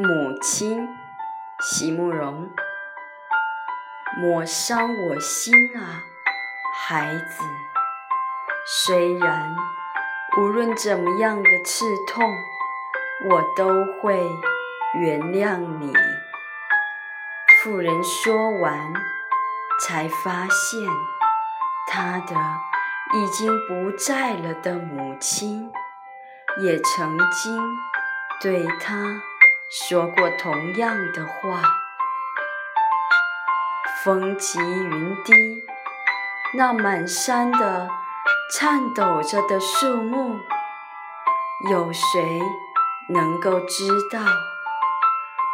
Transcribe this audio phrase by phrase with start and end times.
[0.00, 0.96] 母亲，
[1.60, 2.48] 席慕容。
[4.16, 6.04] 莫伤我心啊，
[6.72, 7.42] 孩子。
[8.86, 9.56] 虽然
[10.36, 12.32] 无论怎么样的刺痛，
[13.28, 14.24] 我都会
[15.00, 15.92] 原谅你。
[17.60, 18.92] 妇人说完，
[19.84, 20.80] 才发现
[21.88, 22.36] 她的
[23.14, 25.72] 已经不在了的母亲，
[26.62, 27.60] 也曾经
[28.40, 29.20] 对她。
[29.70, 31.60] 说过同样的话。
[34.02, 35.34] 风急云低，
[36.54, 37.90] 那满山的
[38.54, 40.40] 颤抖着的树木，
[41.70, 42.40] 有谁
[43.10, 44.20] 能够知道，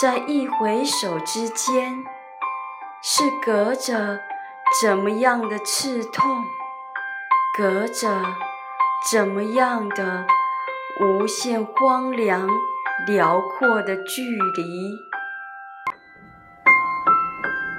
[0.00, 2.04] 在一回首之间，
[3.02, 4.20] 是隔着
[4.80, 6.46] 怎么样的刺痛，
[7.58, 8.24] 隔着
[9.10, 10.26] 怎么样的
[11.00, 12.48] 无限荒凉？
[13.06, 15.07] 辽阔的距离。